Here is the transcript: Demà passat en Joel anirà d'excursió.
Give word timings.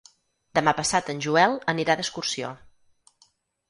Demà 0.59 0.73
passat 0.77 1.13
en 1.15 1.23
Joel 1.27 1.55
anirà 1.77 2.01
d'excursió. 2.03 2.53